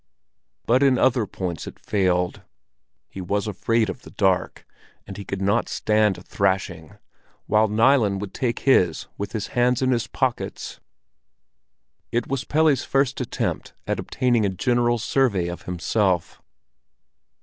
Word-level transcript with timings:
But 0.65 0.81
in 0.81 0.97
other 0.97 1.27
points 1.27 1.67
it 1.67 1.77
failed. 1.79 2.41
He 3.07 3.21
was 3.21 3.45
afraid 3.45 3.87
of 3.87 4.01
the 4.01 4.09
dark, 4.09 4.65
and 5.05 5.15
he 5.15 5.23
could 5.23 5.43
not 5.43 5.69
stand 5.69 6.17
a 6.17 6.23
thrashing, 6.23 6.97
while 7.45 7.67
Nilen 7.67 8.19
could 8.19 8.33
take 8.33 8.61
his 8.61 9.05
with 9.19 9.33
his 9.33 9.49
hands 9.53 9.83
in 9.83 9.91
his 9.91 10.07
pockets. 10.07 10.79
It 12.11 12.25
was 12.25 12.45
Pelle's 12.45 12.83
first 12.83 13.21
attempt 13.21 13.73
at 13.85 13.99
obtaining 13.99 14.43
a 14.43 14.49
general 14.49 14.97
survey 14.97 15.47
of 15.49 15.61
himself. 15.65 16.41